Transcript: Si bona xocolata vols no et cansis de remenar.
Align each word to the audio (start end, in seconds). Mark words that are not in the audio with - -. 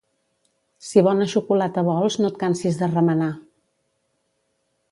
Si 0.85 1.01
bona 1.07 1.27
xocolata 1.33 1.83
vols 1.89 2.17
no 2.21 2.31
et 2.33 2.39
cansis 2.45 2.79
de 2.81 2.89
remenar. 2.95 3.31